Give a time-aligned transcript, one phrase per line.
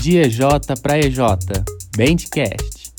[0.00, 0.40] De EJ
[0.80, 1.18] para EJ,
[1.96, 2.92] Bandcast.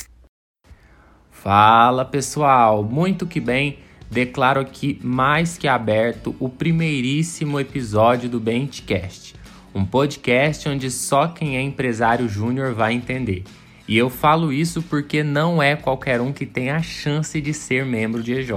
[1.31, 3.79] Fala pessoal, muito que bem,
[4.12, 9.33] declaro aqui mais que aberto o primeiríssimo episódio do Bandcast,
[9.73, 13.46] um podcast onde só quem é empresário júnior vai entender.
[13.88, 17.86] E eu falo isso porque não é qualquer um que tem a chance de ser
[17.86, 18.52] membro de EJ.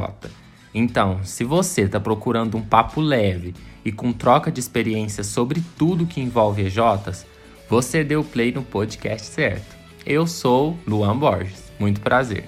[0.74, 3.54] Então, se você está procurando um papo leve
[3.84, 7.30] e com troca de experiências sobre tudo que envolve EJs,
[7.72, 9.74] você deu play no podcast certo.
[10.04, 11.72] Eu sou Luan Borges.
[11.80, 12.44] Muito prazer.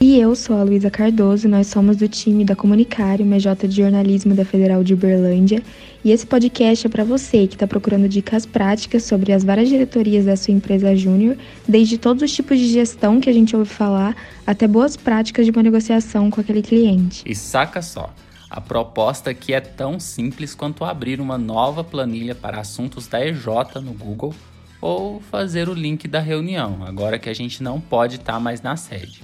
[0.00, 4.34] E eu sou a Luísa Cardoso, nós somos do time da Comunicário, MJ de Jornalismo
[4.34, 5.62] da Federal de Uberlândia,
[6.02, 10.24] e esse podcast é para você que está procurando dicas práticas sobre as várias diretorias
[10.24, 11.36] da sua empresa júnior,
[11.66, 15.50] desde todos os tipos de gestão que a gente ouve falar, até boas práticas de
[15.50, 17.22] uma negociação com aquele cliente.
[17.26, 18.14] E saca só,
[18.50, 23.46] a proposta aqui é tão simples quanto abrir uma nova planilha para assuntos da EJ
[23.82, 24.34] no Google
[24.80, 28.62] ou fazer o link da reunião, agora que a gente não pode estar tá mais
[28.62, 29.22] na sede.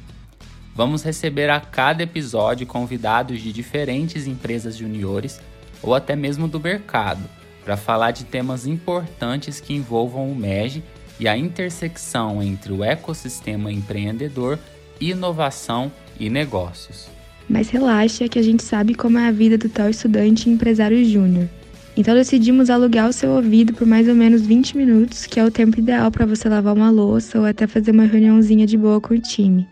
[0.75, 5.41] Vamos receber a cada episódio convidados de diferentes empresas juniores
[5.83, 7.23] ou até mesmo do mercado
[7.65, 10.83] para falar de temas importantes que envolvam o MEG
[11.19, 14.59] e a intersecção entre o ecossistema empreendedor,
[15.01, 17.14] inovação e negócios.
[17.49, 21.05] Mas relaxa que a gente sabe como é a vida do tal estudante e empresário
[21.05, 21.49] júnior.
[21.97, 25.51] Então decidimos alugar o seu ouvido por mais ou menos 20 minutos, que é o
[25.51, 29.15] tempo ideal para você lavar uma louça ou até fazer uma reuniãozinha de boa com
[29.15, 29.69] o time.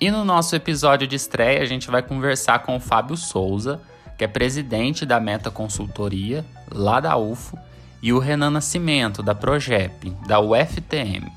[0.00, 3.78] E no nosso episódio de estreia, a gente vai conversar com o Fábio Souza,
[4.16, 7.58] que é presidente da Meta Consultoria, lá da UFO,
[8.02, 11.30] e o Renan Nascimento, da Progep, da UFTM,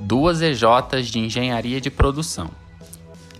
[0.00, 2.50] duas EJs de engenharia de produção.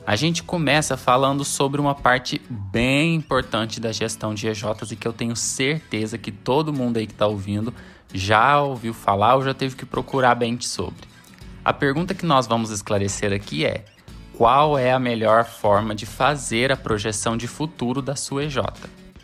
[0.09, 5.07] A gente começa falando sobre uma parte bem importante da gestão de EJs e que
[5.07, 7.75] eu tenho certeza que todo mundo aí que está ouvindo
[8.15, 11.07] já ouviu falar ou já teve que procurar bem sobre.
[11.63, 13.85] A pergunta que nós vamos esclarecer aqui é:
[14.33, 18.61] qual é a melhor forma de fazer a projeção de futuro da sua EJ?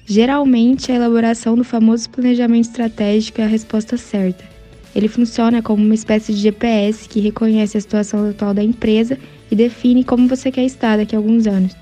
[0.04, 4.44] Geralmente, a elaboração do famoso planejamento estratégico é a resposta certa.
[4.94, 9.18] Ele funciona como uma espécie de GPS que reconhece a situação atual da empresa
[9.54, 11.76] e define como você quer estar daqui a alguns anos.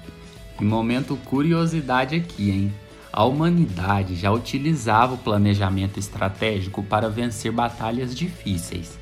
[0.60, 2.72] Momento curiosidade aqui, hein?
[3.10, 8.99] A humanidade já utilizava o planejamento estratégico para vencer batalhas difíceis.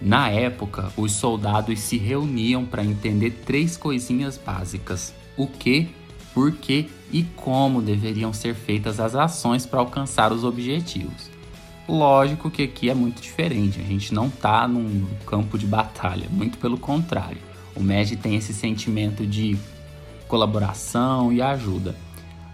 [0.00, 5.88] Na época, os soldados se reuniam para entender três coisinhas básicas: o que,
[6.32, 11.30] por que e como deveriam ser feitas as ações para alcançar os objetivos.
[11.86, 16.56] Lógico que aqui é muito diferente, a gente não está num campo de batalha, muito
[16.56, 17.53] pelo contrário.
[17.76, 19.58] O MEG tem esse sentimento de
[20.28, 21.94] colaboração e ajuda.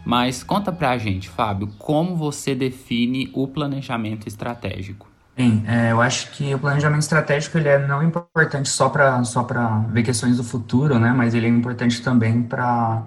[0.05, 5.09] Mas conta pra gente, Fábio, como você define o planejamento estratégico?
[5.37, 9.47] Bem, é, eu acho que o planejamento estratégico ele é não importante só para só
[9.89, 11.13] ver questões do futuro, né?
[11.13, 13.07] Mas ele é importante também para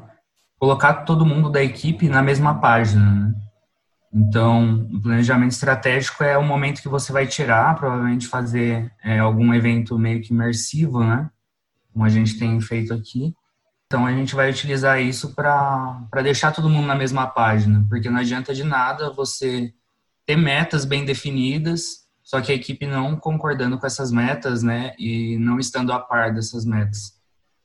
[0.60, 3.04] colocar todo mundo da equipe na mesma página.
[3.04, 3.34] Né?
[4.14, 9.54] Então, o planejamento estratégico é o momento que você vai tirar, provavelmente fazer é, algum
[9.54, 11.30] evento meio que imersivo, né?
[11.94, 13.34] Como a gente tem feito aqui.
[13.86, 18.20] Então, a gente vai utilizar isso para deixar todo mundo na mesma página, porque não
[18.20, 19.72] adianta de nada você
[20.26, 25.38] ter metas bem definidas só que a equipe não concordando com essas metas, né, e
[25.38, 27.22] não estando a par dessas metas.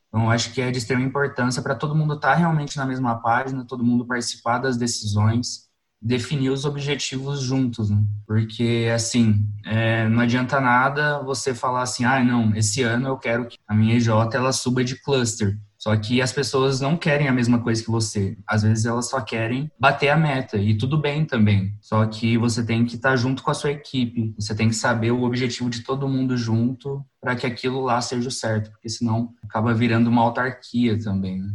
[0.09, 3.21] Então, acho que é de extrema importância para todo mundo estar tá realmente na mesma
[3.21, 5.68] página, todo mundo participar das decisões,
[6.00, 8.03] definir os objetivos juntos, né?
[8.26, 13.47] porque assim é, não adianta nada você falar assim, ah, não, esse ano eu quero
[13.47, 15.58] que a minha EJ ela suba de cluster.
[15.78, 18.37] Só que as pessoas não querem a mesma coisa que você.
[18.44, 21.72] Às vezes elas só querem bater a meta e tudo bem também.
[21.81, 24.34] Só que você tem que estar junto com a sua equipe.
[24.37, 28.28] Você tem que saber o objetivo de todo mundo junto para que aquilo lá seja
[28.28, 31.41] o certo, porque senão acaba virando uma autarquia também.
[31.41, 31.54] Né?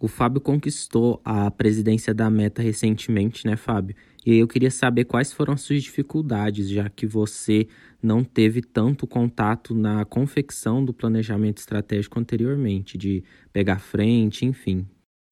[0.00, 3.96] O Fábio conquistou a presidência da Meta recentemente, né, Fábio?
[4.24, 7.66] E eu queria saber quais foram as suas dificuldades, já que você
[8.00, 14.86] não teve tanto contato na confecção do planejamento estratégico anteriormente, de pegar frente, enfim.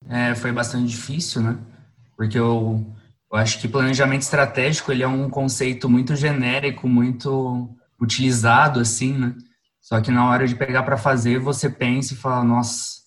[0.09, 1.59] É, foi bastante difícil, né?
[2.17, 2.85] Porque eu,
[3.31, 7.69] eu acho que planejamento estratégico ele é um conceito muito genérico, muito
[8.01, 9.35] utilizado, assim, né?
[9.81, 13.06] Só que na hora de pegar para fazer, você pensa e fala, nossa,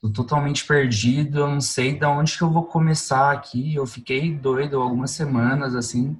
[0.00, 3.74] tô totalmente perdido, eu não sei de onde que eu vou começar aqui.
[3.74, 6.16] Eu fiquei doido algumas semanas, assim,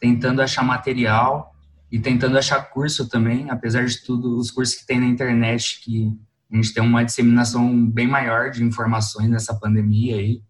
[0.00, 1.54] tentando achar material
[1.90, 6.16] e tentando achar curso também, apesar de tudo, os cursos que tem na internet, que
[6.50, 10.42] a gente tem uma disseminação bem maior de informações nessa pandemia aí,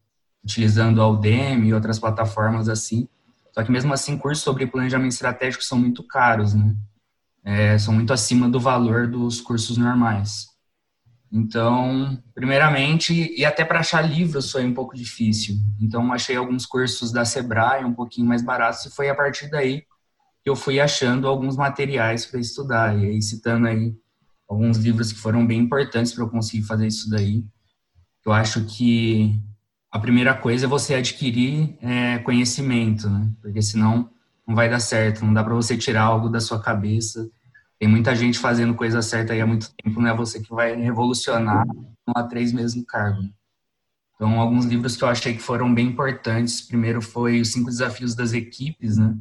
[0.43, 3.09] utilizando a Udemy e outras plataformas assim.
[3.53, 6.75] Só que mesmo assim, cursos sobre planejamento estratégico são muito caros, né?
[7.45, 10.47] é, são muito acima do valor dos cursos normais.
[11.33, 15.57] Então, primeiramente, e até para achar livros foi um pouco difícil.
[15.81, 19.83] Então, achei alguns cursos da Sebrae um pouquinho mais baratos e foi a partir daí
[20.43, 22.99] que eu fui achando alguns materiais para estudar.
[22.99, 23.95] E aí, citando aí
[24.47, 27.43] alguns livros que foram bem importantes para eu conseguir fazer isso daí.
[28.27, 29.35] Eu acho que
[29.91, 33.33] a primeira coisa é você adquirir é, conhecimento, né?
[33.41, 34.11] Porque senão
[34.47, 37.31] não vai dar certo, não dá para você tirar algo da sua cabeça
[37.83, 40.77] tem muita gente fazendo coisa certa aí há muito tempo, não é você que vai
[40.77, 41.67] revolucionar
[42.15, 43.29] há três meses no cargo.
[44.15, 46.61] Então, alguns livros que eu achei que foram bem importantes.
[46.61, 49.17] Primeiro foi Os Cinco Desafios das Equipes, né?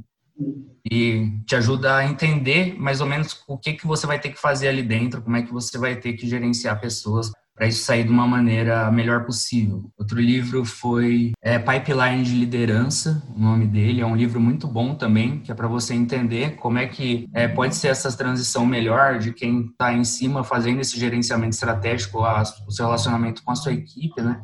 [0.91, 4.39] E te ajuda a entender mais ou menos o que, que você vai ter que
[4.39, 7.31] fazer ali dentro, como é que você vai ter que gerenciar pessoas
[7.61, 9.83] para isso sair de uma maneira melhor possível.
[9.95, 14.01] Outro livro foi é, Pipeline de Liderança, o nome dele.
[14.01, 17.47] É um livro muito bom também, que é para você entender como é que é,
[17.47, 22.41] pode ser essa transição melhor de quem está em cima fazendo esse gerenciamento estratégico, a,
[22.67, 24.41] o seu relacionamento com a sua equipe, né?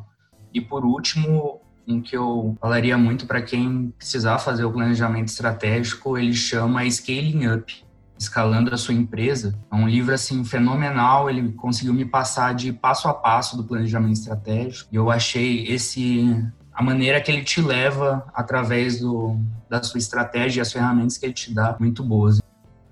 [0.54, 6.16] E por último, um que eu falaria muito para quem precisar fazer o planejamento estratégico,
[6.16, 7.87] ele chama Scaling Up
[8.18, 9.58] escalando a sua empresa.
[9.70, 14.14] É um livro assim fenomenal, ele conseguiu me passar de passo a passo do planejamento
[14.14, 14.88] estratégico.
[14.92, 19.36] E eu achei esse a maneira que ele te leva através do,
[19.68, 22.40] da sua estratégia e as ferramentas que ele te dá muito boas.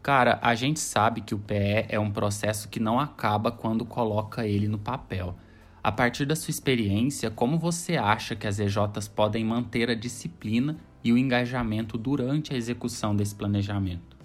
[0.03, 4.47] Cara, a gente sabe que o PE é um processo que não acaba quando coloca
[4.47, 5.37] ele no papel.
[5.83, 10.77] A partir da sua experiência, como você acha que as EJs podem manter a disciplina
[11.05, 14.16] e o engajamento durante a execução desse planejamento?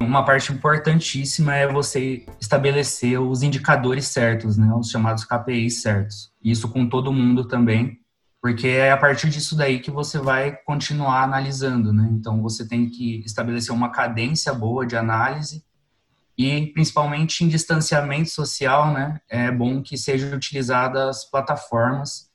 [0.00, 6.32] Uma parte importantíssima é você estabelecer os indicadores certos, né, os chamados KPIs certos.
[6.42, 8.00] Isso com todo mundo também,
[8.40, 12.06] porque é a partir disso daí que você vai continuar analisando, né?
[12.12, 15.64] Então você tem que estabelecer uma cadência boa de análise
[16.36, 19.20] e principalmente em distanciamento social, né?
[19.30, 22.30] É bom que sejam utilizadas plataformas.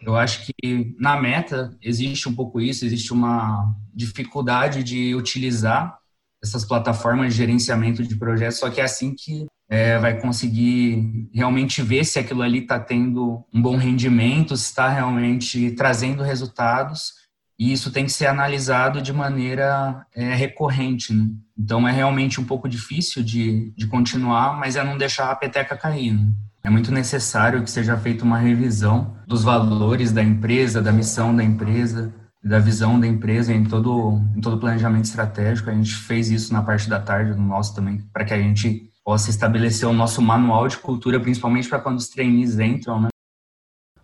[0.00, 5.98] Eu acho que na meta existe um pouco isso, existe uma dificuldade de utilizar
[6.42, 11.82] essas plataformas de gerenciamento de projetos, só que é assim que é, vai conseguir realmente
[11.82, 17.12] ver se aquilo ali está tendo um bom rendimento, se está realmente trazendo resultados,
[17.58, 21.12] e isso tem que ser analisado de maneira é, recorrente.
[21.12, 21.28] Né?
[21.58, 25.76] Então é realmente um pouco difícil de, de continuar, mas é não deixar a peteca
[25.76, 26.12] cair.
[26.12, 26.28] Né?
[26.62, 31.42] É muito necessário que seja feita uma revisão dos valores da empresa, da missão da
[31.42, 35.70] empresa, da visão da empresa em todo em todo planejamento estratégico.
[35.70, 38.90] A gente fez isso na parte da tarde no nosso também, para que a gente
[39.04, 43.08] possa estabelecer o nosso manual de cultura, principalmente para quando os trainees entram, né?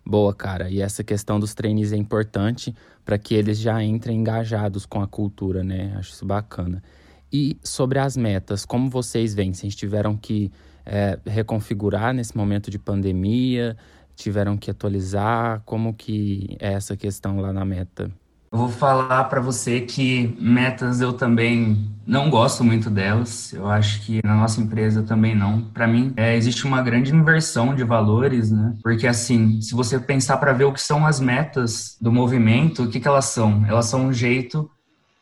[0.05, 0.69] Boa, cara.
[0.69, 5.07] E essa questão dos trainees é importante para que eles já entrem engajados com a
[5.07, 5.95] cultura, né?
[5.97, 6.83] Acho isso bacana.
[7.31, 9.53] E sobre as metas, como vocês veem?
[9.53, 10.51] Vocês tiveram que
[10.85, 13.75] é, reconfigurar nesse momento de pandemia?
[14.15, 15.61] Tiveram que atualizar?
[15.65, 18.11] Como que é essa questão lá na meta?
[18.51, 23.51] Eu vou falar para você que metas eu também não gosto muito delas.
[23.51, 25.61] Eu acho que na nossa empresa também não.
[25.61, 28.75] Para mim, é, existe uma grande inversão de valores, né?
[28.83, 32.89] Porque assim, se você pensar para ver o que são as metas do movimento, o
[32.89, 33.65] que, que elas são?
[33.67, 34.69] Elas são um jeito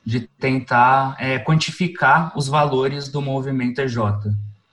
[0.06, 3.98] de tentar é, quantificar os valores do movimento EJ.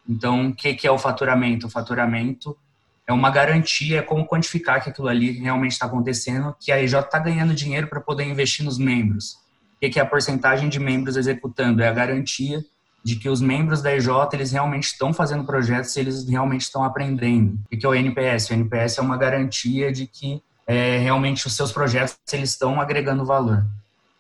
[0.09, 1.69] Então, o que, que é o faturamento?
[1.69, 2.57] O faturamento
[3.11, 6.95] é uma garantia, é como quantificar que aquilo ali realmente está acontecendo, que a EJ
[7.01, 9.33] está ganhando dinheiro para poder investir nos membros.
[9.75, 11.83] O que é a porcentagem de membros executando?
[11.83, 12.65] É a garantia
[13.03, 17.59] de que os membros da EJ eles realmente estão fazendo projetos, eles realmente estão aprendendo.
[17.73, 18.51] O que é o NPS?
[18.51, 23.25] O NPS é uma garantia de que é, realmente os seus projetos eles estão agregando
[23.25, 23.67] valor.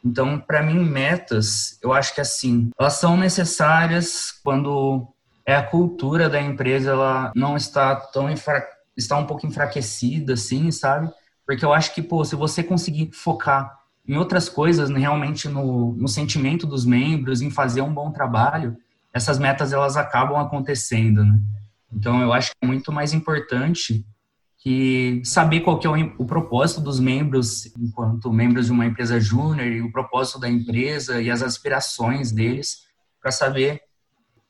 [0.04, 5.06] Então, para mim, metas, eu acho que assim, elas são necessárias quando
[5.46, 10.70] é a cultura da empresa ela não está tão enfraquecida está um pouco enfraquecida, assim,
[10.70, 11.10] sabe?
[11.46, 16.08] Porque eu acho que, pô, se você conseguir focar em outras coisas, realmente no, no
[16.08, 18.76] sentimento dos membros, em fazer um bom trabalho,
[19.12, 21.40] essas metas elas acabam acontecendo, né?
[21.92, 24.06] Então eu acho que é muito mais importante
[24.58, 29.18] que saber qual que é o, o propósito dos membros enquanto membros de uma empresa
[29.18, 32.84] júnior e o propósito da empresa e as aspirações deles
[33.20, 33.80] para saber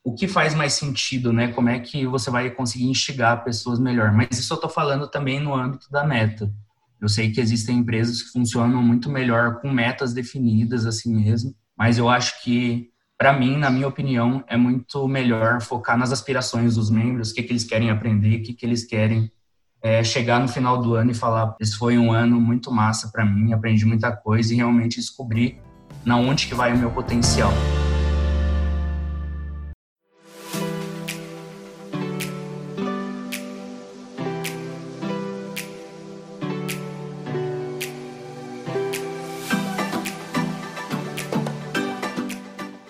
[0.03, 1.49] o que faz mais sentido, né?
[1.49, 4.11] Como é que você vai conseguir instigar pessoas melhor?
[4.11, 6.51] Mas isso eu estou falando também no âmbito da meta.
[6.99, 11.97] Eu sei que existem empresas que funcionam muito melhor com metas definidas assim mesmo, mas
[11.97, 16.89] eu acho que para mim, na minha opinião, é muito melhor focar nas aspirações dos
[16.89, 19.31] membros, o que, que eles querem aprender, o que, que eles querem
[19.79, 23.23] é, chegar no final do ano e falar: esse foi um ano muito massa para
[23.23, 25.59] mim, aprendi muita coisa e realmente descobri
[26.03, 27.51] na onde que vai o meu potencial.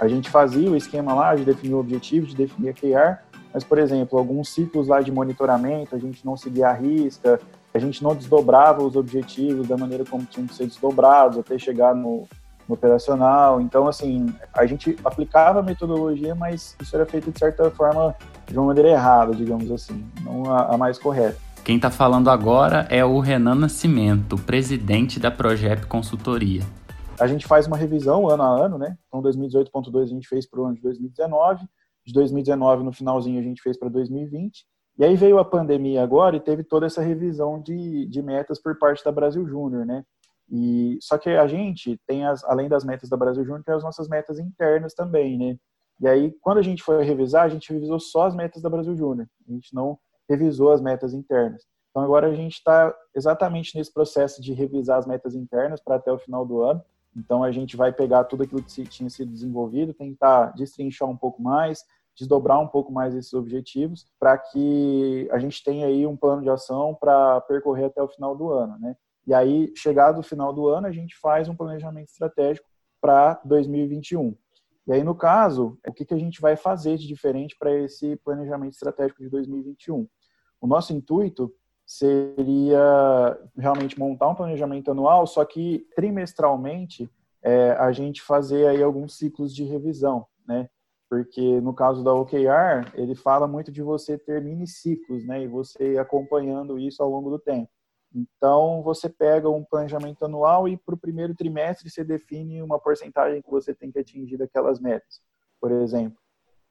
[0.02, 3.20] A gente fazia o esquema lá de definir o objetivo, de definir a QR,
[3.54, 7.40] mas, por exemplo, alguns ciclos lá de monitoramento, a gente não seguia a risca,
[7.72, 11.94] a gente não desdobrava os objetivos da maneira como tinham que ser desdobrados até chegar
[11.94, 12.28] no,
[12.68, 13.62] no operacional.
[13.62, 18.16] Então, assim, a gente aplicava a metodologia, mas isso era feito de certa forma
[18.48, 21.38] de uma maneira errada, digamos assim, não a, a mais correta.
[21.64, 26.64] Quem está falando agora é o Renan Nascimento, presidente da Progep Consultoria.
[27.22, 28.98] A gente faz uma revisão ano a ano, né?
[29.08, 31.68] Então, 2018.2 a gente fez para o ano de 2019,
[32.04, 34.66] de 2019 no finalzinho a gente fez para 2020,
[34.98, 38.76] e aí veio a pandemia agora e teve toda essa revisão de, de metas por
[38.80, 40.04] parte da Brasil Júnior, né?
[40.52, 43.84] E só que a gente tem as, além das metas da Brasil Júnior, tem as
[43.84, 45.58] nossas metas internas também, né?
[46.00, 48.96] E aí quando a gente foi revisar, a gente revisou só as metas da Brasil
[48.96, 49.28] Júnior.
[49.48, 49.96] A gente não
[50.28, 51.64] revisou as metas internas.
[51.92, 56.12] Então agora a gente está exatamente nesse processo de revisar as metas internas para até
[56.12, 56.84] o final do ano.
[57.16, 61.42] Então a gente vai pegar tudo aquilo que tinha sido desenvolvido, tentar destrinchar um pouco
[61.42, 61.84] mais,
[62.18, 66.50] desdobrar um pouco mais esses objetivos para que a gente tenha aí um plano de
[66.50, 68.96] ação para percorrer até o final do ano, né?
[69.26, 72.68] E aí, chegado o final do ano, a gente faz um planejamento estratégico
[73.00, 74.36] para 2021.
[74.88, 78.16] E aí, no caso, o que, que a gente vai fazer de diferente para esse
[78.18, 80.08] planejamento estratégico de 2021?
[80.60, 81.54] O nosso intuito
[81.98, 87.10] seria realmente montar um planejamento anual, só que trimestralmente
[87.44, 90.70] é, a gente fazer aí alguns ciclos de revisão, né?
[91.12, 95.48] porque no caso da OKR, ele fala muito de você ter mini ciclos, né, e
[95.48, 97.70] você acompanhando isso ao longo do tempo.
[98.16, 103.42] Então, você pega um planejamento anual e para o primeiro trimestre você define uma porcentagem
[103.42, 105.20] que você tem que atingir daquelas metas,
[105.60, 106.21] por exemplo.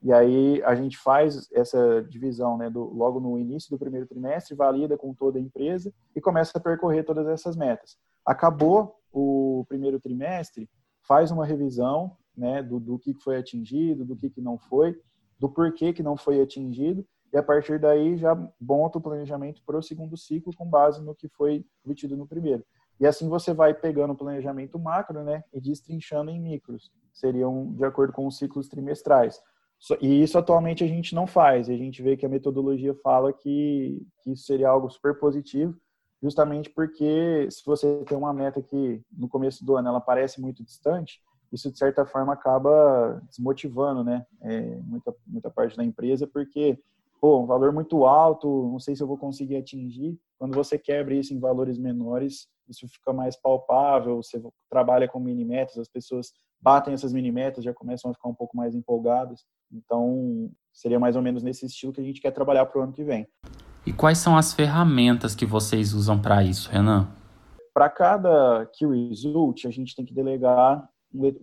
[0.03, 4.55] E aí a gente faz essa divisão, né, do, logo no início do primeiro trimestre,
[4.55, 7.99] valida com toda a empresa e começa a percorrer todas essas metas.
[8.25, 10.71] Acabou o primeiro trimestre,
[11.03, 14.99] faz uma revisão, né, do, do que foi atingido, do que, que não foi,
[15.39, 19.79] do porquê que não foi atingido, e a partir daí já monta o planejamento para
[19.79, 22.65] o segundo ciclo com base no que foi obtido no primeiro.
[22.99, 27.85] E assim você vai pegando o planejamento macro, né, e destrinchando em micros, seriam de
[27.85, 29.41] acordo com os ciclos trimestrais.
[30.01, 34.07] E isso atualmente a gente não faz, a gente vê que a metodologia fala que,
[34.23, 35.75] que isso seria algo super positivo,
[36.23, 40.63] justamente porque se você tem uma meta que no começo do ano ela parece muito
[40.63, 46.79] distante, isso de certa forma acaba desmotivando, né, é, muita, muita parte da empresa, porque,
[47.21, 50.19] pô, um valor muito alto, não sei se eu vou conseguir atingir.
[50.39, 55.45] Quando você quebra isso em valores menores, isso fica mais palpável, você trabalha com mini
[55.45, 59.45] metas, as pessoas batem essas mini metas, já começam a ficar um pouco mais empolgadas.
[59.73, 62.93] Então, seria mais ou menos nesse estilo que a gente quer trabalhar para o ano
[62.93, 63.27] que vem.
[63.87, 67.09] E quais são as ferramentas que vocês usam para isso, Renan?
[67.73, 70.89] Para cada key result, a gente tem que delegar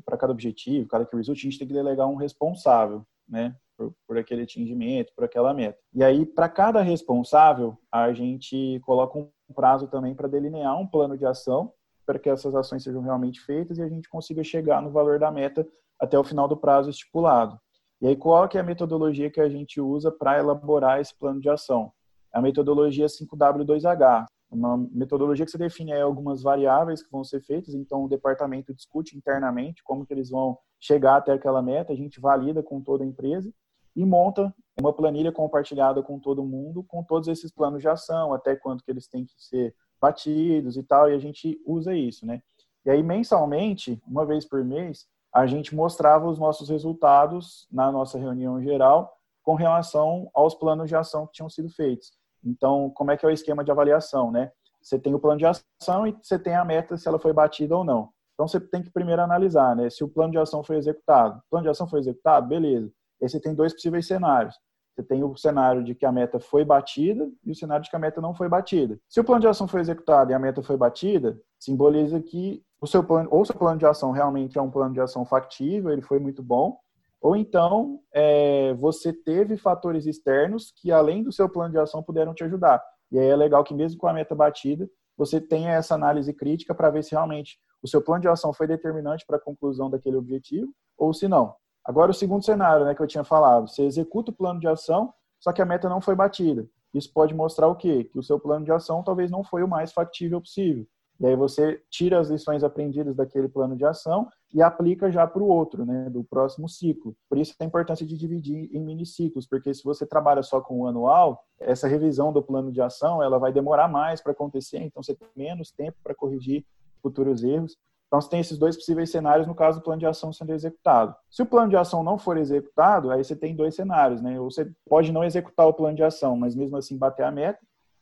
[0.05, 3.55] para cada objetivo, cada key result, a gente tem que delegar um responsável, né?
[3.77, 5.77] Por, por aquele atingimento, por aquela meta.
[5.93, 11.15] E aí, para cada responsável, a gente coloca um prazo também para delinear um plano
[11.15, 11.71] de ação
[12.03, 15.29] para que essas ações sejam realmente feitas e a gente consiga chegar no valor da
[15.29, 15.67] meta
[15.99, 17.59] até o final do prazo estipulado.
[18.01, 21.39] E aí, qual que é a metodologia que a gente usa para elaborar esse plano
[21.39, 21.91] de ação?
[22.33, 28.03] A metodologia 5W2H uma metodologia que você define algumas variáveis que vão ser feitas, então
[28.03, 32.63] o departamento discute internamente como que eles vão chegar até aquela meta, a gente valida
[32.63, 33.51] com toda a empresa
[33.97, 38.55] e monta uma planilha compartilhada com todo mundo, com todos esses planos de ação, até
[38.55, 42.43] quanto que eles têm que ser batidos e tal, e a gente usa isso, né?
[42.85, 48.19] E aí, mensalmente, uma vez por mês, a gente mostrava os nossos resultados na nossa
[48.19, 49.11] reunião geral
[49.41, 52.13] com relação aos planos de ação que tinham sido feitos.
[52.45, 54.51] Então, como é que é o esquema de avaliação, né?
[54.79, 57.75] Você tem o plano de ação e você tem a meta se ela foi batida
[57.75, 58.09] ou não.
[58.35, 59.89] Então, você tem que primeiro analisar, né?
[59.89, 61.39] Se o plano de ação foi executado.
[61.39, 62.91] O plano de ação foi executado, beleza.
[63.21, 64.55] Aí você tem dois possíveis cenários.
[64.93, 67.95] Você tem o cenário de que a meta foi batida e o cenário de que
[67.95, 68.97] a meta não foi batida.
[69.07, 72.87] Se o plano de ação foi executado e a meta foi batida, simboliza que o
[72.87, 76.01] seu plano, ou seu plano de ação realmente é um plano de ação factível, ele
[76.01, 76.77] foi muito bom,
[77.21, 82.33] ou então, é, você teve fatores externos que, além do seu plano de ação, puderam
[82.33, 82.83] te ajudar.
[83.11, 86.75] E aí é legal que, mesmo com a meta batida, você tenha essa análise crítica
[86.75, 90.15] para ver se realmente o seu plano de ação foi determinante para a conclusão daquele
[90.15, 91.55] objetivo ou se não.
[91.87, 95.13] Agora, o segundo cenário né, que eu tinha falado, você executa o plano de ação,
[95.39, 96.67] só que a meta não foi batida.
[96.93, 98.03] Isso pode mostrar o quê?
[98.03, 100.85] Que o seu plano de ação talvez não foi o mais factível possível.
[101.19, 105.41] E aí você tira as lições aprendidas daquele plano de ação e aplica já para
[105.41, 107.15] o outro, né, do próximo ciclo.
[107.29, 110.81] Por isso a importância de dividir em mini ciclos, porque se você trabalha só com
[110.81, 115.01] o anual, essa revisão do plano de ação, ela vai demorar mais para acontecer, então
[115.01, 116.65] você tem menos tempo para corrigir
[117.01, 117.77] futuros erros.
[118.07, 121.13] Então, você tem esses dois possíveis cenários no caso do plano de ação sendo executado.
[121.29, 124.39] Se o plano de ação não for executado, aí você tem dois cenários, né?
[124.39, 127.59] Ou você pode não executar o plano de ação, mas mesmo assim bater a meta.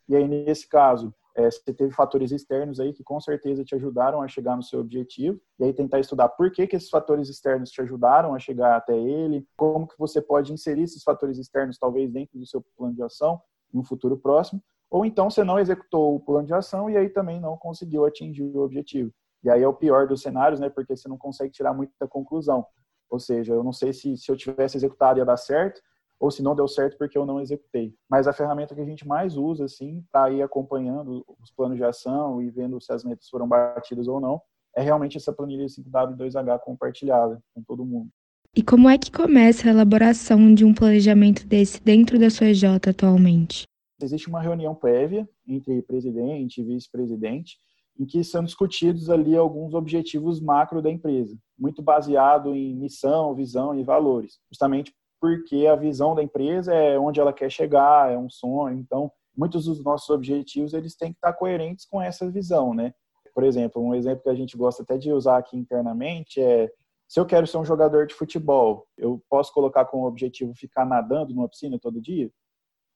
[0.07, 4.21] E aí, nesse caso, é, você teve fatores externos aí que com certeza te ajudaram
[4.21, 5.39] a chegar no seu objetivo.
[5.59, 8.97] E aí tentar estudar por que, que esses fatores externos te ajudaram a chegar até
[8.97, 13.03] ele, como que você pode inserir esses fatores externos talvez dentro do seu plano de
[13.03, 13.41] ação
[13.73, 14.61] em um futuro próximo.
[14.89, 18.43] Ou então você não executou o plano de ação e aí também não conseguiu atingir
[18.43, 19.11] o objetivo.
[19.45, 20.69] E aí é o pior dos cenários, né?
[20.69, 22.65] Porque você não consegue tirar muita conclusão.
[23.07, 25.79] Ou seja, eu não sei se, se eu tivesse executado ia dar certo,
[26.19, 27.93] ou se não deu certo porque eu não executei.
[28.09, 31.83] Mas a ferramenta que a gente mais usa, assim, para ir acompanhando os planos de
[31.83, 34.41] ação e vendo se as metas foram batidas ou não,
[34.75, 38.09] é realmente essa planilha 5W2H compartilhada com todo mundo.
[38.55, 42.63] E como é que começa a elaboração de um planejamento desse dentro da sua EJ
[42.89, 43.67] atualmente?
[44.01, 47.57] Existe uma reunião prévia entre presidente e vice-presidente,
[47.97, 53.77] em que são discutidos ali alguns objetivos macro da empresa, muito baseado em missão, visão
[53.77, 58.29] e valores, justamente porque a visão da empresa é onde ela quer chegar, é um
[58.29, 62.93] sonho, então muitos dos nossos objetivos eles têm que estar coerentes com essa visão, né?
[63.33, 66.69] Por exemplo, um exemplo que a gente gosta até de usar aqui internamente é
[67.07, 71.33] se eu quero ser um jogador de futebol, eu posso colocar como objetivo ficar nadando
[71.33, 72.31] numa piscina todo dia?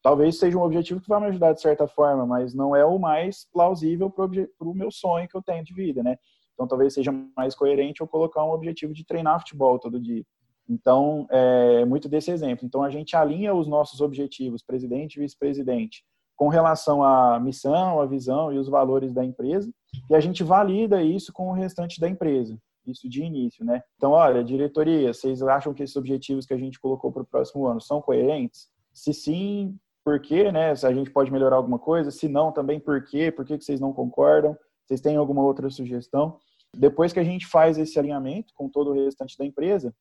[0.02, 2.98] Talvez seja um objetivo que vai me ajudar de certa forma, mas não é o
[2.98, 6.18] mais plausível para o meu sonho que eu tenho de vida, né?
[6.54, 10.26] Então, talvez seja mais coerente eu colocar um objetivo de treinar futebol todo dia.
[10.68, 12.66] Então, é muito desse exemplo.
[12.66, 16.04] Então, a gente alinha os nossos objetivos, presidente e vice-presidente,
[16.36, 19.72] com relação à missão, à visão e os valores da empresa,
[20.10, 23.82] e a gente valida isso com o restante da empresa, isso de início, né?
[23.98, 27.66] Então, olha, diretoria, vocês acham que esses objetivos que a gente colocou para o próximo
[27.66, 28.68] ano são coerentes?
[28.94, 29.78] Se sim,
[30.10, 30.76] por quê, né?
[30.76, 33.80] Se a gente pode melhorar alguma coisa, se não, também por quê, por que vocês
[33.80, 36.40] não concordam, vocês têm alguma outra sugestão.
[36.76, 39.94] Depois que a gente faz esse alinhamento com todo o restante da empresa,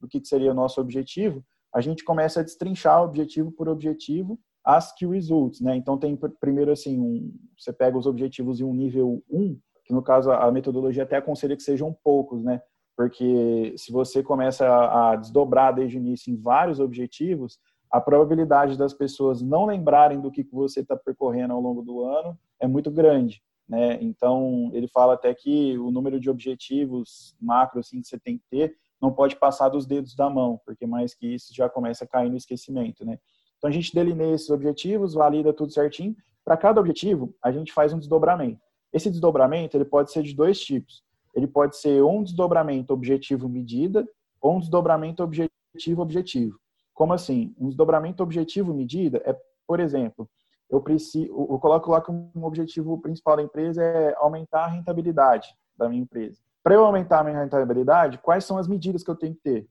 [0.00, 1.44] do que seria o nosso objetivo,
[1.74, 5.76] a gente começa a destrinchar objetivo por objetivo as key results, né?
[5.76, 10.02] Então tem primeiro assim, um, você pega os objetivos em um nível 1, que no
[10.02, 12.62] caso a metodologia até aconselha que sejam poucos, né?
[12.96, 17.58] Porque se você começa a desdobrar desde o início em vários objetivos,
[17.90, 22.38] a probabilidade das pessoas não lembrarem do que você está percorrendo ao longo do ano
[22.60, 23.42] é muito grande.
[23.68, 23.98] Né?
[24.00, 28.44] Então, ele fala até que o número de objetivos macro assim, que você tem que
[28.50, 32.06] ter não pode passar dos dedos da mão, porque mais que isso já começa a
[32.06, 33.04] cair no esquecimento.
[33.04, 33.18] Né?
[33.56, 36.14] Então, a gente delineia esses objetivos, valida tudo certinho.
[36.44, 38.60] Para cada objetivo, a gente faz um desdobramento.
[38.92, 41.02] Esse desdobramento ele pode ser de dois tipos.
[41.34, 44.06] Ele pode ser um desdobramento objetivo-medida
[44.40, 46.59] ou um desdobramento objetivo-objetivo.
[47.00, 47.54] Como assim?
[47.58, 49.34] Um desdobramento objetivo-medida é,
[49.66, 50.28] por exemplo,
[50.68, 55.48] eu preciso, eu coloco lá que um objetivo principal da empresa é aumentar a rentabilidade
[55.78, 56.42] da minha empresa.
[56.62, 59.66] Para eu aumentar a minha rentabilidade, quais são as medidas que eu tenho que ter?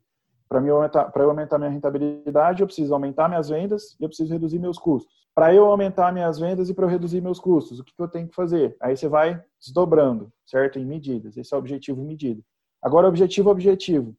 [0.49, 4.09] Para eu aumentar, para eu aumentar minha rentabilidade, eu preciso aumentar minhas vendas e eu
[4.09, 5.13] preciso reduzir meus custos.
[5.35, 8.07] Para eu aumentar minhas vendas e para eu reduzir meus custos, o que, que eu
[8.07, 8.75] tenho que fazer?
[8.81, 10.79] Aí você vai desdobrando, certo?
[10.79, 11.37] Em medidas.
[11.37, 12.41] Esse é o objetivo medida.
[12.81, 14.15] Agora, objetivo objetivo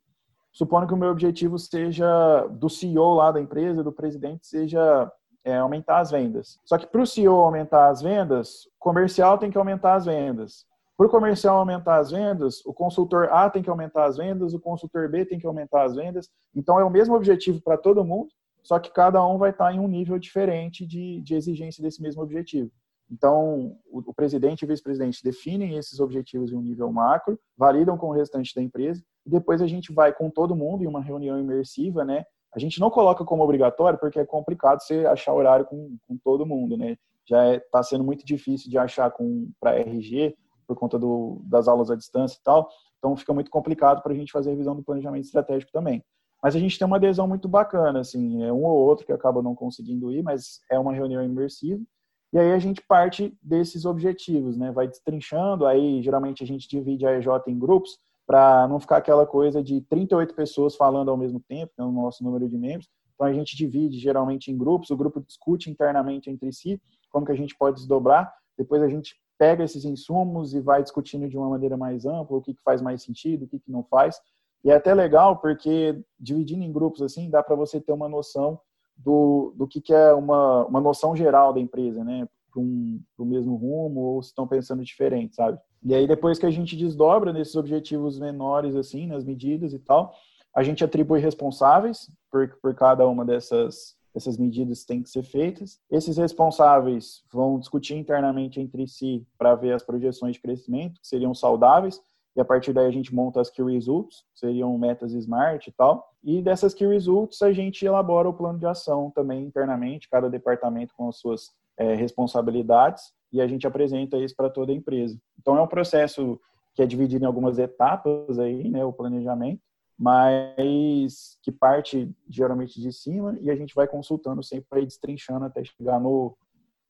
[0.53, 5.11] supondo que o meu objetivo seja do CEO lá da empresa, do presidente, seja
[5.45, 6.59] é, aumentar as vendas.
[6.65, 10.67] Só que para o CEO aumentar as vendas, o comercial tem que aumentar as vendas.
[10.97, 14.61] Para o comercial aumentar as vendas, o consultor A tem que aumentar as vendas, o
[14.61, 16.29] consultor B tem que aumentar as vendas.
[16.55, 18.29] Então é o mesmo objetivo para todo mundo,
[18.63, 22.23] só que cada um vai estar em um nível diferente de, de exigência desse mesmo
[22.23, 22.71] objetivo.
[23.11, 28.13] Então, o, presidente e vice-presidente definem esses objetivos em um nível macro, validam com o
[28.13, 32.05] restante da empresa, e depois a gente vai com todo mundo em uma reunião imersiva,
[32.05, 32.25] né?
[32.55, 36.47] A gente não coloca como obrigatório porque é complicado você achar horário com, com todo
[36.47, 36.97] mundo, né?
[37.29, 39.13] Já está é, sendo muito difícil de achar
[39.61, 40.35] para RG
[40.67, 42.69] por conta do, das aulas à distância e tal.
[42.99, 46.05] Então fica muito complicado para a gente fazer a revisão do planejamento estratégico também.
[46.43, 49.43] Mas a gente tem uma adesão muito bacana, assim, é um ou outro que acaba
[49.43, 51.83] não conseguindo ir, mas é uma reunião imersiva.
[52.33, 54.71] E aí a gente parte desses objetivos, né?
[54.71, 59.27] Vai destrinchando, aí geralmente a gente divide a EJ em grupos, para não ficar aquela
[59.27, 62.89] coisa de 38 pessoas falando ao mesmo tempo, que é o nosso número de membros.
[63.13, 67.33] Então a gente divide geralmente em grupos, o grupo discute internamente entre si como que
[67.33, 71.49] a gente pode desdobrar, depois a gente pega esses insumos e vai discutindo de uma
[71.49, 74.21] maneira mais ampla o que, que faz mais sentido, o que, que não faz.
[74.63, 78.61] E é até legal porque dividindo em grupos assim dá para você ter uma noção
[79.05, 82.29] do, do que, que é uma, uma noção geral da empresa, né?
[82.53, 85.59] Para um, o mesmo rumo ou se estão pensando diferente, sabe?
[85.83, 90.15] E aí, depois que a gente desdobra nesses objetivos menores, assim, nas medidas e tal,
[90.55, 95.79] a gente atribui responsáveis por, por cada uma dessas, dessas medidas têm que ser feitas.
[95.91, 101.35] Esses responsáveis vão discutir internamente entre si para ver as projeções de crescimento, que seriam
[101.35, 102.01] saudáveis,
[102.41, 106.11] e a partir daí a gente monta as Key Results, seriam metas SMART e tal.
[106.25, 110.95] E dessas Key Results a gente elabora o plano de ação também internamente, cada departamento
[110.97, 115.21] com as suas é, responsabilidades, e a gente apresenta isso para toda a empresa.
[115.39, 116.41] Então é um processo
[116.75, 119.61] que é dividido em algumas etapas aí, né, o planejamento,
[119.99, 125.45] mas que parte geralmente de cima e a gente vai consultando sempre para ir destrinchando
[125.45, 126.35] até chegar no,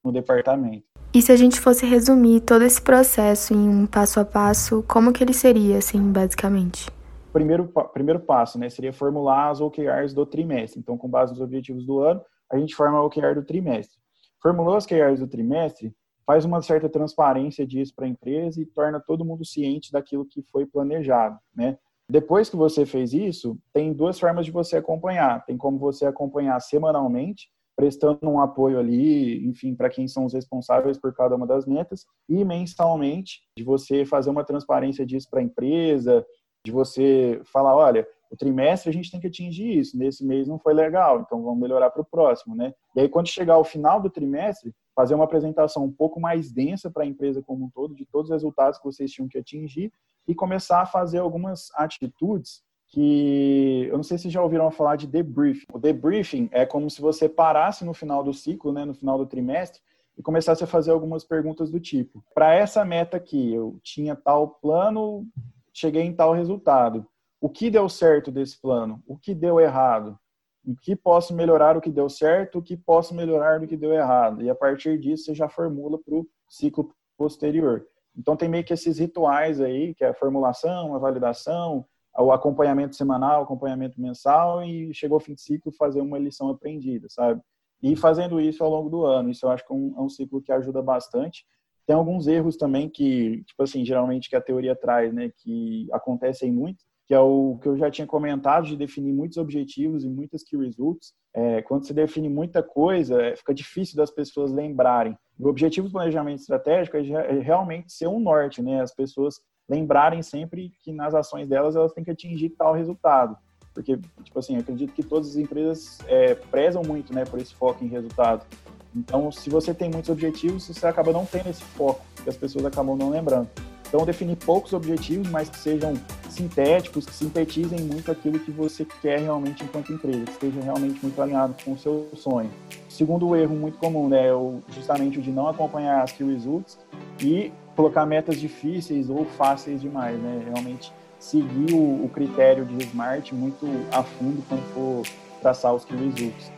[0.03, 0.83] no departamento.
[1.13, 5.11] E se a gente fosse resumir todo esse processo em um passo a passo, como
[5.11, 6.89] que ele seria, assim, basicamente?
[7.33, 10.79] Primeiro, primeiro passo, né, seria formular as OKRs do trimestre.
[10.79, 13.97] Então, com base nos objetivos do ano, a gente forma a OKR do trimestre.
[14.41, 15.93] Formulou as OKRs do trimestre,
[16.25, 20.41] faz uma certa transparência disso para a empresa e torna todo mundo ciente daquilo que
[20.43, 21.77] foi planejado, né?
[22.09, 25.45] Depois que você fez isso, tem duas formas de você acompanhar.
[25.45, 30.97] Tem como você acompanhar semanalmente, prestando um apoio ali, enfim, para quem são os responsáveis
[30.97, 35.43] por cada uma das metas, e mensalmente, de você fazer uma transparência disso para a
[35.43, 36.25] empresa,
[36.65, 40.59] de você falar, olha, o trimestre a gente tem que atingir isso, nesse mês não
[40.59, 42.73] foi legal, então vamos melhorar para o próximo, né?
[42.95, 46.89] E aí, quando chegar ao final do trimestre, fazer uma apresentação um pouco mais densa
[46.89, 49.91] para a empresa como um todo, de todos os resultados que vocês tinham que atingir,
[50.27, 55.07] e começar a fazer algumas atitudes que eu não sei se já ouviram falar de
[55.07, 55.65] debriefing.
[55.73, 59.25] O debriefing é como se você parasse no final do ciclo, né, no final do
[59.25, 59.81] trimestre,
[60.17, 64.49] e começasse a fazer algumas perguntas do tipo: para essa meta aqui, eu tinha tal
[64.61, 65.25] plano,
[65.73, 67.07] cheguei em tal resultado.
[67.39, 69.01] O que deu certo desse plano?
[69.07, 70.19] O que deu errado?
[70.63, 72.59] O que posso melhorar o que deu certo?
[72.59, 74.43] O que posso melhorar do que deu errado?
[74.43, 77.87] E a partir disso você já formula para o ciclo posterior.
[78.15, 81.85] Então tem meio que esses rituais aí, que é a formulação, a validação,
[82.17, 87.07] o acompanhamento semanal, acompanhamento mensal e chegou ao fim de ciclo fazer uma lição aprendida,
[87.09, 87.41] sabe?
[87.81, 90.09] E fazendo isso ao longo do ano, isso eu acho que é um, é um
[90.09, 91.45] ciclo que ajuda bastante.
[91.87, 96.51] Tem alguns erros também que, tipo assim, geralmente que a teoria traz, né, que acontecem
[96.51, 100.43] muito, que é o que eu já tinha comentado de definir muitos objetivos e muitas
[100.43, 101.13] key results.
[101.33, 105.17] É, quando se define muita coisa, é, fica difícil das pessoas lembrarem.
[105.39, 108.81] O objetivo do planejamento estratégico é, é realmente ser um norte, né?
[108.81, 109.41] As pessoas
[109.71, 113.37] lembrarem sempre que nas ações delas elas têm que atingir tal resultado.
[113.73, 117.81] Porque, tipo assim, acredito que todas as empresas é, prezam muito, né, por esse foco
[117.81, 118.45] em resultado.
[118.93, 122.65] Então, se você tem muitos objetivos, você acaba não tendo esse foco, que as pessoas
[122.65, 123.47] acabam não lembrando.
[123.87, 125.93] Então, definir poucos objetivos, mas que sejam
[126.29, 131.21] sintéticos, que sintetizem muito aquilo que você quer realmente enquanto empresa, que esteja realmente muito
[131.21, 132.49] alinhado com o seu sonho.
[132.89, 136.77] Segundo erro muito comum, né, é justamente o de não acompanhar as key results
[137.21, 140.43] e colocar metas difíceis ou fáceis demais, né?
[140.45, 145.03] Realmente seguir o, o critério de Smart muito a fundo quando for
[145.41, 146.51] traçar os results.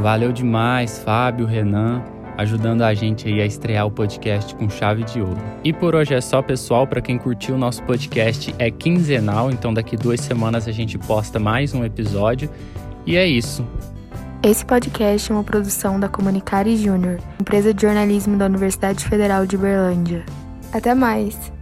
[0.00, 2.04] Valeu demais, Fábio, Renan,
[2.38, 5.40] ajudando a gente aí a estrear o podcast com chave de ouro.
[5.64, 6.86] E por hoje é só, pessoal.
[6.86, 11.74] Para quem curtiu nosso podcast, é quinzenal, então daqui duas semanas a gente posta mais
[11.74, 12.48] um episódio.
[13.04, 13.66] E é isso.
[14.44, 19.56] Esse podcast é uma produção da Comunicare Júnior, empresa de jornalismo da Universidade Federal de
[19.56, 20.26] Berlândia.
[20.72, 21.52] Até mais!